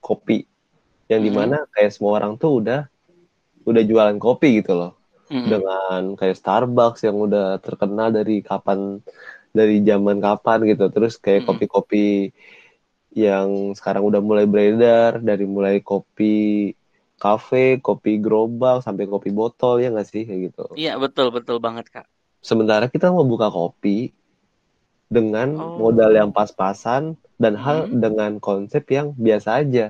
[0.00, 0.44] kopi,
[1.10, 2.80] yang di mana kayak semua orang tuh udah
[3.66, 4.92] udah jualan kopi gitu loh
[5.28, 5.46] Mm-mm.
[5.46, 9.02] dengan kayak Starbucks yang udah terkenal dari kapan
[9.50, 12.30] dari zaman kapan gitu terus kayak kopi-kopi
[13.10, 16.70] yang sekarang udah mulai beredar dari mulai kopi
[17.24, 21.86] kafe kopi gerobak sampai kopi botol ya nggak sih kayak gitu Iya betul betul banget
[21.94, 22.06] kak.
[22.48, 23.96] sementara kita mau buka kopi
[25.10, 25.74] dengan Oh.
[25.82, 27.02] modal yang pas-pasan
[27.42, 28.00] dan hal Mhm.
[28.04, 29.84] dengan konsep yang biasa aja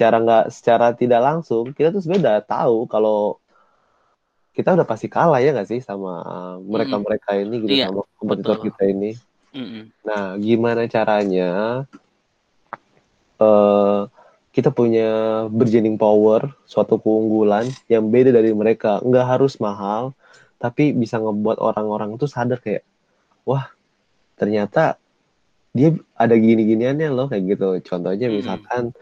[0.00, 3.18] cara nggak secara tidak langsung kita tuh sebenarnya udah tahu kalau
[4.56, 6.10] kita udah pasti kalah ya nggak sih sama
[6.72, 8.66] mereka-mereka ini gitu Iya, sama kompetitor betul.
[8.66, 9.10] kita ini
[9.56, 9.84] Mm-mm.
[10.06, 11.44] nah gimana caranya
[13.40, 14.00] eh
[14.56, 19.04] kita punya bargaining power suatu keunggulan yang beda dari mereka.
[19.04, 20.16] Nggak harus mahal
[20.56, 22.80] tapi bisa ngebuat orang-orang tuh sadar kayak
[23.44, 23.68] wah
[24.40, 24.96] ternyata
[25.76, 27.68] dia ada gini-giniannya loh kayak gitu.
[27.84, 28.96] Contohnya misalkan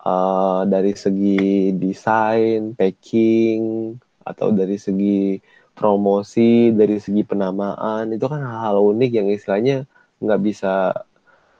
[0.00, 3.92] eh, dari segi desain packing
[4.24, 5.36] atau dari segi
[5.76, 9.84] promosi dari segi penamaan itu kan hal-hal unik yang istilahnya
[10.22, 10.96] nggak bisa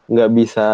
[0.08, 0.68] nggak bisa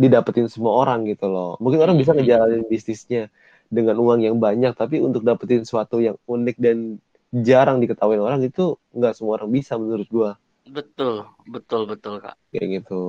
[0.00, 2.24] didapetin semua orang gitu loh mungkin orang bisa Mhm.
[2.24, 3.22] ngejalanin bisnisnya
[3.68, 6.96] dengan uang yang banyak tapi untuk dapetin sesuatu yang unik dan
[7.30, 10.30] jarang diketahui orang itu nggak semua orang bisa menurut gua
[10.66, 12.34] Betul betul betul kak.
[12.50, 13.02] kayak gitu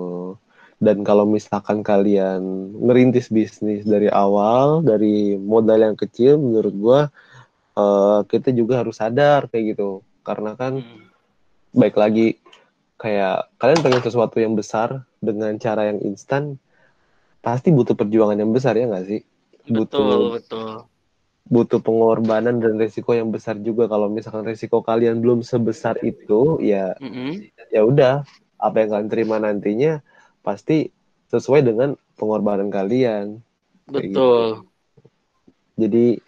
[0.81, 2.41] dan kalau misalkan kalian
[2.77, 6.99] ngerintis bisnis dari awal dari modal yang kecil menurut gua
[7.73, 11.07] eh, kita juga harus sadar kayak gitu karena kan Mm.
[11.71, 12.27] baik lagi
[12.99, 16.59] kayak kalian pengen sesuatu yang besar dengan cara yang instan
[17.41, 19.21] pasti butuh perjuangan yang besar ya nggak sih
[19.65, 20.71] Betul butuh betul.
[21.51, 26.93] butuh pengorbanan dan resiko yang besar juga kalau misalkan resiko kalian belum sebesar itu ya
[27.01, 27.49] Mm-mm.
[27.73, 28.23] ya udah
[28.61, 29.99] apa yang kalian terima nantinya
[30.45, 30.93] pasti
[31.33, 33.41] sesuai dengan pengorbanan kalian
[33.89, 33.97] gitu.
[34.13, 34.45] Betul.
[35.75, 36.21] jadi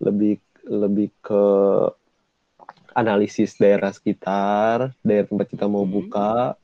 [0.00, 0.38] lebih
[0.70, 1.44] lebih ke
[2.94, 6.54] analisis daerah sekitar daerah tempat kita mau buka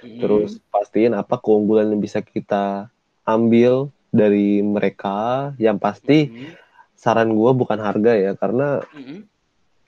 [0.00, 0.20] Mm-mm.
[0.20, 2.88] terus pastiin apa keunggulan yang bisa kita
[3.30, 3.72] ambil
[4.10, 6.50] dari mereka yang pasti Mm-mm.
[6.94, 9.18] saran gue bukan harga ya karena Mm-mm.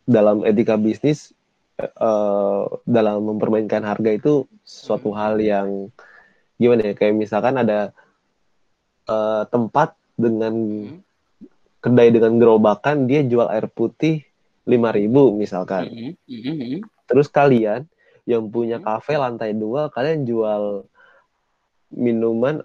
[0.07, 1.35] dalam etika bisnis
[1.79, 5.19] eh, dalam mempermainkan harga itu suatu Mhm.
[5.19, 5.69] hal yang
[6.57, 7.91] gimana ya kayak misalkan ada
[9.09, 11.01] eh, tempat dengan Mm-mm.
[11.83, 14.23] kedai dengan gerobakan dia jual air putih
[14.65, 16.13] 5000 misalkan Mm-mm.
[16.31, 16.81] Mm-mm.
[17.11, 17.87] terus kalian
[18.23, 18.87] yang punya Hmm.
[18.87, 20.87] kafe lantai dua kalian jual
[21.93, 22.63] minuman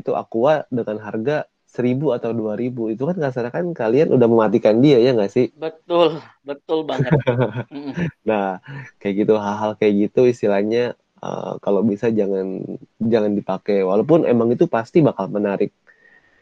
[0.00, 1.36] itu aqua dengan harga
[1.76, 6.08] 1000 atau 2000 itu kan kasarnya kan kalian udah mematikan dia ya nggak sih Betul
[6.48, 7.14] betul banget.
[8.28, 8.60] Nah
[9.00, 10.82] kayak gitu hal-hal kayak gitu istilahnya
[11.24, 12.46] eh, kalau bisa jangan
[13.00, 15.70] jangan dipakai walaupun emang itu pasti bakal menarik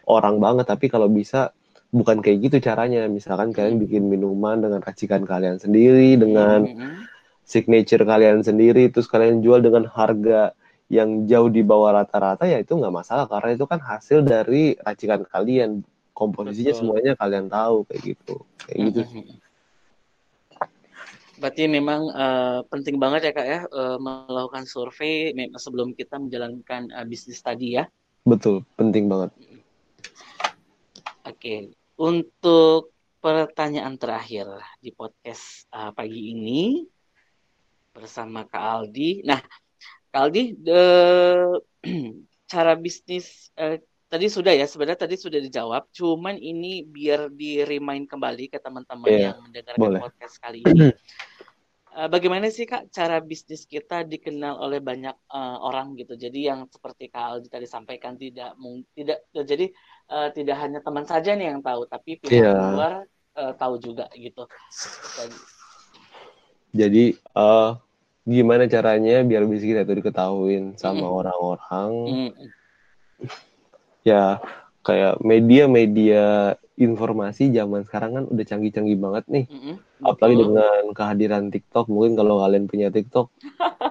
[0.08, 1.52] orang banget tapi kalau bisa
[1.94, 3.82] bukan kayak gitu caranya misalkan kalian Hmm.
[3.82, 7.08] bikin minuman dengan racikan kalian sendiri dengan Mm-mm.
[7.46, 10.52] signature kalian sendiri terus kalian jual dengan harga
[10.88, 15.24] yang jauh di bawah rata-rata ya itu nggak masalah karena itu kan hasil dari racikan
[15.28, 15.84] kalian
[16.16, 16.80] komposisinya Betul.
[16.80, 19.00] semuanya kalian tahu kayak gitu kayak gitu.
[21.38, 27.06] Berarti memang eh, penting banget ya kak ya eh, melakukan survei sebelum kita menjalankan eh,
[27.06, 27.86] bisnis tadi ya.
[28.28, 29.32] betul penting banget
[31.28, 34.48] Oke, untuk pertanyaan terakhir
[34.80, 36.80] di podcast uh, pagi ini
[37.92, 39.28] bersama Kak Aldi.
[39.28, 39.36] Nah,
[40.12, 40.82] Aldi, the,
[42.52, 43.76] cara bisnis uh,
[44.08, 49.08] tadi sudah ya sebenarnya tadi sudah dijawab cuman ini biar di remind kembali ke teman-teman
[49.12, 50.00] yeah, yang mendengarkan boleh.
[50.00, 50.96] podcast kali ini
[51.92, 56.60] uh, bagaimana sih kak cara bisnis kita dikenal oleh banyak uh, orang gitu jadi yang
[56.72, 58.56] seperti kak Aldi tadi sampaikan tidak
[58.96, 59.66] tidak jadi
[60.08, 62.72] uh, tidak hanya teman saja nih yang tahu tapi pihak yeah.
[62.72, 62.92] luar
[63.36, 64.48] uh, tahu juga gitu
[65.20, 65.36] jadi,
[66.72, 67.04] jadi
[67.36, 67.76] uh,
[68.28, 71.90] gimana caranya biar bisnis kita itu diketahuin sama orang-orang
[72.28, 72.30] mm.
[74.04, 74.36] ya
[74.84, 79.44] kayak media-media informasi zaman sekarang kan udah canggih-canggih banget nih.
[79.50, 79.74] Mm-hmm.
[80.06, 81.90] Apalagi dengan kehadiran TikTok.
[81.90, 83.34] Mungkin kalau kalian punya TikTok.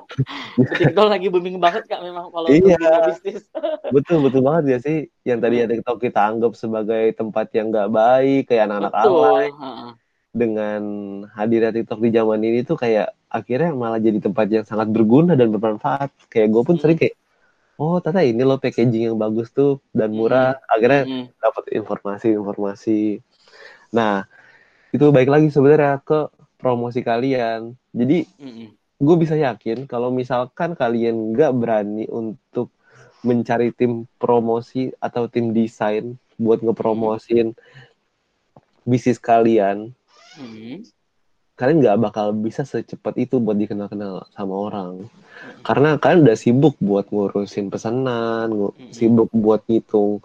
[0.80, 3.12] TikTok lagi booming banget kak memang kalau iya.
[3.12, 3.43] bisnis.
[3.95, 4.97] betul betul banget ya sih.
[5.28, 9.47] Yang tadi ya TikTok kita anggap sebagai tempat yang nggak baik kayak anak-anak alay.
[10.34, 10.82] Dengan
[11.34, 15.50] hadirnya TikTok di zaman ini tuh kayak akhirnya malah jadi tempat yang sangat berguna dan
[15.50, 16.13] bermanfaat.
[16.30, 16.84] Kayak gue pun hmm.
[16.84, 17.16] sering kayak
[17.78, 20.74] oh ternyata ini loh packaging yang bagus tuh dan murah mm.
[20.74, 21.26] akhirnya mm.
[21.38, 23.22] dapat informasi-informasi
[23.94, 24.26] nah
[24.90, 28.68] itu baik lagi sebenarnya ke promosi kalian jadi mm.
[28.98, 32.74] gue bisa yakin kalau misalkan kalian nggak berani untuk
[33.22, 37.54] mencari tim promosi atau tim desain buat ngepromosin
[38.90, 39.94] bisnis kalian
[40.38, 40.86] mm.
[41.58, 45.10] kalian nggak bakal bisa secepat itu buat dikenal-kenal sama orang
[45.62, 48.50] karena kalian udah sibuk buat ngurusin pesanan,
[48.89, 50.23] sibuk buat ngitung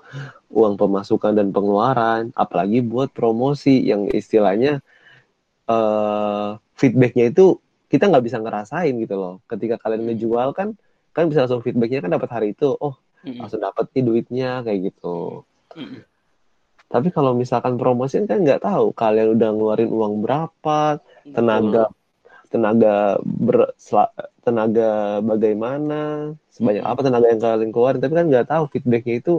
[0.53, 4.85] uang pemasukan dan pengeluaran, apalagi buat promosi yang istilahnya
[5.67, 9.35] uh, feedbacknya itu kita nggak bisa ngerasain gitu loh.
[9.49, 10.77] Ketika kalian ngejual kan,
[11.17, 15.43] kan bisa langsung feedbacknya kan dapat hari itu, oh langsung dapat nih duitnya kayak gitu.
[16.93, 21.01] Tapi kalau misalkan promosi kan nggak tahu kalian udah ngeluarin uang berapa,
[21.33, 21.89] tenaga
[22.53, 23.73] tenaga ber,
[24.45, 28.01] tenaga bagaimana sebanyak apa tenaga yang kalian keluarin.
[28.05, 29.35] Tapi kan nggak tahu feedbacknya itu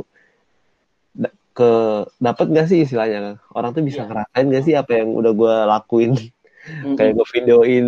[1.54, 1.72] ke
[2.18, 3.38] dapat nggak sih istilahnya?
[3.54, 4.10] Orang tuh bisa yeah.
[4.10, 6.14] ngerasain nggak sih apa yang udah gue lakuin?
[6.64, 6.96] Mm-hmm.
[6.96, 7.88] kayak gue videoin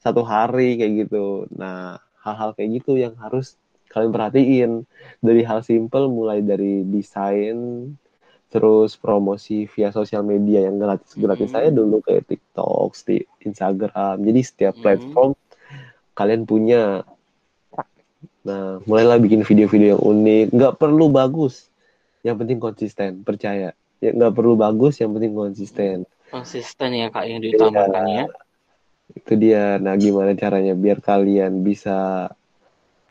[0.00, 1.44] satu hari kayak gitu.
[1.52, 3.60] Nah hal-hal kayak gitu yang harus
[3.92, 4.70] kalian perhatiin.
[5.20, 7.92] Dari hal simple mulai dari desain
[8.50, 11.62] terus promosi via sosial media yang gratis gratis mm -hmm.
[11.62, 14.16] saya dulu kayak TikTok, di Instagram.
[14.26, 15.86] Jadi setiap platform mm -hmm.
[16.18, 16.82] kalian punya.
[18.40, 20.46] Nah, mulailah bikin video-video yang unik.
[20.56, 21.70] Nggak perlu bagus,
[22.26, 23.22] yang penting konsisten.
[23.22, 23.76] Percaya.
[24.02, 26.08] Ya nggak perlu bagus, yang penting konsisten.
[26.32, 28.24] Konsisten ya kak yang diutamakan ya.
[29.14, 29.78] Itu dia.
[29.78, 32.30] Nah, gimana caranya biar kalian bisa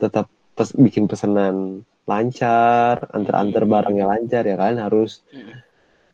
[0.02, 3.72] tetap pes bikin pesanan lancar, antar-antar hmm.
[3.72, 5.54] barangnya lancar ya kan harus hmm.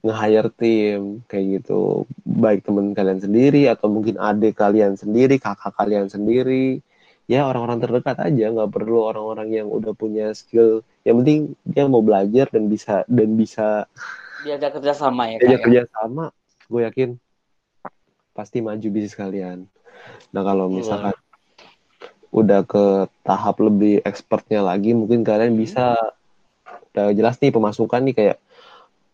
[0.03, 2.03] nge-hire tim kayak gitu.
[2.27, 6.83] Baik teman kalian sendiri atau mungkin adik kalian sendiri, kakak kalian sendiri.
[7.25, 10.85] Ya orang-orang terdekat aja, nggak perlu orang-orang yang udah punya skill.
[11.01, 13.89] Yang penting dia mau belajar dan bisa dan bisa
[14.45, 15.41] diajak kerja sama ya.
[15.41, 15.65] Diajak ya?
[15.65, 16.29] kerja sama,
[16.69, 17.09] gue yakin
[18.37, 19.65] pasti maju bisnis kalian.
[20.35, 21.17] Nah kalau misalkan
[22.35, 25.61] udah ke tahap lebih expertnya lagi mungkin kalian hmm.
[25.63, 25.95] bisa
[26.91, 28.37] udah jelas nih pemasukan nih kayak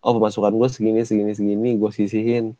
[0.01, 2.57] oh pemasukan gue segini segini segini gue sisihin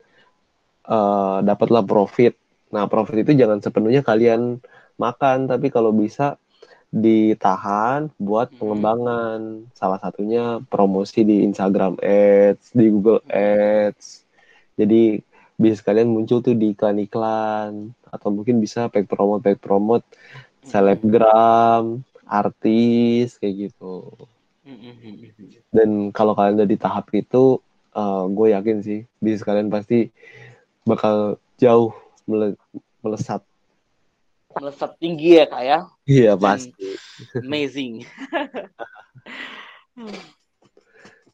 [0.86, 2.38] uh, dapatlah profit
[2.70, 4.62] nah profit itu jangan sepenuhnya kalian
[5.02, 6.38] makan tapi kalau bisa
[6.94, 8.58] ditahan buat hmm.
[8.62, 9.40] pengembangan
[9.74, 13.34] salah satunya promosi di Instagram Ads di Google hmm.
[13.34, 14.06] Ads
[14.78, 15.26] jadi
[15.58, 20.06] bisa kalian muncul tuh di iklan-iklan atau mungkin bisa pack promote pack promote
[20.66, 24.14] selebgram, artis kayak gitu.
[25.74, 27.60] Dan kalau kalian udah di tahap itu,
[27.98, 30.12] uh, gue yakin sih bisnis kalian pasti
[30.88, 31.94] bakal jauh
[32.30, 32.56] mele
[33.02, 33.42] melesat.
[34.52, 35.80] Melesat tinggi ya kak ya?
[36.08, 37.00] Iya pasti.
[37.40, 38.04] Amazing.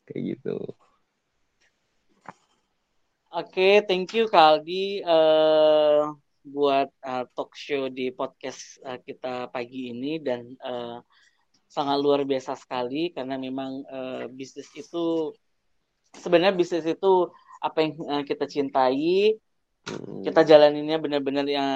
[0.08, 0.58] kayak gitu.
[3.38, 5.04] Oke, okay, thank you Kaldi.
[5.06, 6.16] Uh,
[6.48, 11.04] buat uh, talk show di podcast uh, kita pagi ini dan uh,
[11.68, 15.36] sangat luar biasa sekali karena memang uh, bisnis itu
[16.16, 17.30] sebenarnya bisnis itu
[17.60, 19.36] apa yang uh, kita cintai
[19.86, 20.24] hmm.
[20.24, 21.70] kita jalaninnya benar-benar yang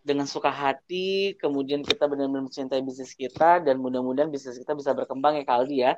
[0.00, 5.38] dengan suka hati kemudian kita benar-benar mencintai bisnis kita dan mudah-mudahan bisnis kita bisa berkembang
[5.38, 5.92] ya Kaldi ya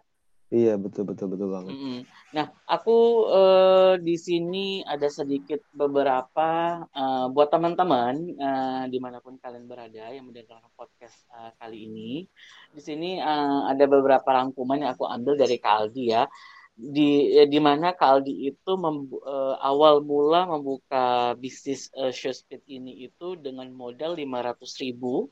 [0.52, 1.72] Iya betul betul betul banget.
[1.72, 1.98] Mm-hmm.
[2.36, 9.40] Nah aku uh, di sini ada sedikit beberapa uh, buat teman-teman uh, di mana pun
[9.40, 12.28] kalian berada yang mendengarkan podcast uh, kali ini.
[12.68, 16.28] Di sini uh, ada beberapa rangkuman yang aku ambil dari Kaldi ya.
[16.72, 23.68] di di mana Kaldi itu uh, awal mula membuka bisnis uh, Showspeed ini itu dengan
[23.72, 25.28] modal 500 ribu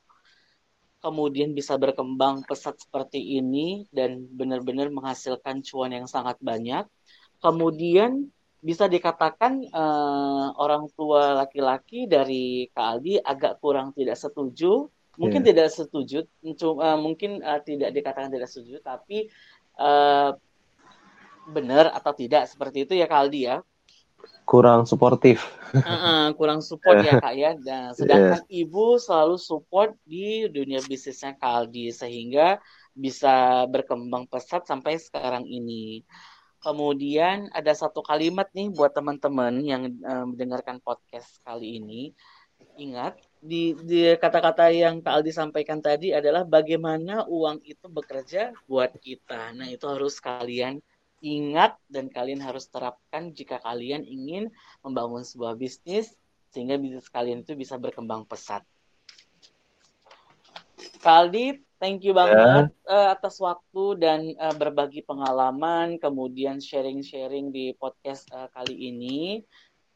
[1.01, 6.85] kemudian bisa berkembang pesat seperti ini dan benar-benar menghasilkan cuan yang sangat banyak.
[7.41, 8.29] Kemudian
[8.61, 14.85] bisa dikatakan uh, orang tua laki-laki dari Kak Aldi agak kurang tidak setuju.
[15.17, 15.49] Mungkin yeah.
[15.51, 16.23] tidak setuju
[16.55, 19.27] cuma uh, mungkin uh, tidak dikatakan tidak setuju tapi
[19.75, 20.33] uh,
[21.51, 23.59] benar atau tidak seperti itu ya Kak Aldi ya
[24.45, 25.43] kurang suportif
[25.73, 28.61] uh -uh, kurang support ya Kak ya dan sedangkan yeah.
[28.65, 32.59] ibu selalu support di dunia bisnisnya Kak Aldi sehingga
[32.91, 36.03] bisa berkembang pesat sampai sekarang ini
[36.61, 42.13] Kemudian ada satu kalimat nih buat teman-teman yang uh, mendengarkan podcast kali ini.
[42.77, 48.93] Ingat di, di kata-kata yang Kak Aldi sampaikan tadi adalah bagaimana uang itu bekerja buat
[49.01, 49.57] kita.
[49.57, 50.77] Nah itu harus kalian
[51.21, 54.49] ingat dan kalian harus terapkan jika kalian ingin
[54.81, 56.17] membangun sebuah bisnis
[56.51, 58.65] sehingga bisnis kalian itu bisa berkembang pesat.
[61.01, 62.93] Kak Aldi, Thank you banget yeah.
[62.93, 69.41] uh, atas waktu dan uh, berbagi pengalaman, kemudian sharing-sharing di podcast uh, kali ini.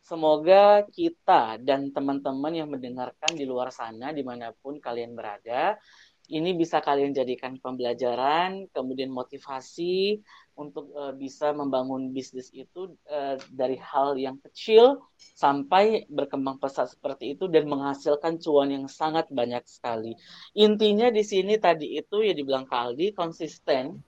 [0.02, 5.78] Semoga kita dan teman-teman yang mendengarkan di luar sana, di mana pun kalian berada,
[6.34, 10.26] ini bisa kalian jadikan pembelajaran, kemudian motivasi
[10.56, 15.04] untuk uh, bisa membangun bisnis itu uh, dari hal yang kecil
[15.36, 20.16] sampai berkembang pesat seperti itu dan menghasilkan cuan yang sangat banyak sekali.
[20.56, 24.00] Intinya di sini tadi itu ya dibilang Kaldi konsisten,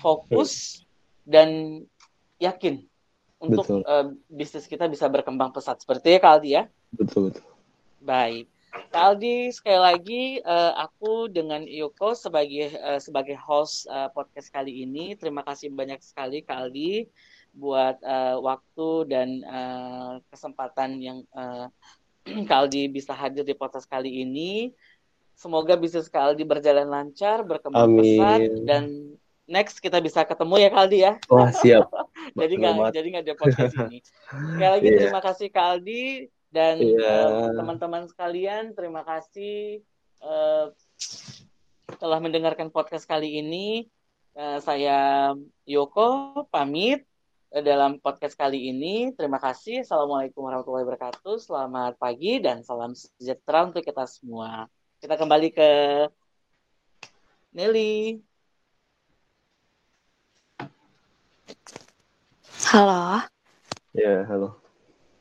[0.00, 0.80] fokus
[1.28, 1.80] dan
[2.40, 2.84] yakin
[3.42, 6.62] untuk uh, bisnis kita bisa berkembang pesat seperti ya Kaldi ya.
[6.92, 7.44] Betul betul.
[8.02, 8.51] Baik.
[8.72, 14.88] Kak Aldi, sekali lagi uh, aku dengan Yoko sebagai uh, sebagai host uh, podcast kali
[14.88, 17.04] ini, terima kasih banyak sekali Kak Aldi
[17.52, 21.68] buat uh, waktu dan uh, kesempatan yang uh,
[22.48, 24.72] Kak Aldi bisa hadir di podcast kali ini.
[25.36, 28.00] Semoga bisnis Kak Aldi berjalan lancar, berkembang Amin.
[28.00, 28.84] pesat dan
[29.44, 31.12] next kita bisa ketemu ya Kak Aldi ya.
[31.28, 31.92] Wah siap.
[32.40, 34.00] jadi nggak jadi nggak ada podcast ini.
[34.32, 34.96] Sekali lagi yeah.
[34.96, 37.48] terima kasih Kak Aldi dan yeah.
[37.48, 39.80] uh, teman-teman sekalian, terima kasih
[40.20, 40.68] uh,
[41.96, 43.88] telah mendengarkan podcast kali ini.
[44.36, 45.32] Uh, saya
[45.64, 47.08] Yoko pamit
[47.48, 49.16] dalam podcast kali ini.
[49.16, 49.84] Terima kasih.
[49.84, 51.40] Assalamualaikum warahmatullahi wabarakatuh.
[51.40, 54.68] Selamat pagi dan salam sejahtera untuk kita semua.
[55.00, 55.70] Kita kembali ke
[57.52, 58.20] Nelly.
[62.72, 63.24] Halo.
[63.92, 64.56] Ya, yeah, halo.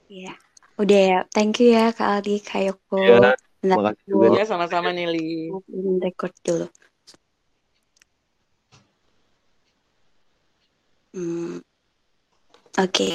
[0.07, 0.31] Iya.
[0.31, 0.50] Yeah.
[0.81, 2.97] Udah ya, thank you ya Kak Aldi, Kak Yoko.
[3.05, 4.33] Ya, makasih juga.
[4.33, 5.53] Ya, sama-sama Nili.
[6.01, 6.67] Record dulu.
[11.13, 11.61] Hmm.
[12.81, 13.05] Oke.
[13.05, 13.11] Okay.